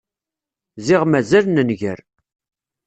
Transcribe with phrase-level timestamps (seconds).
[0.85, 1.99] Ziɣ mazal nenger.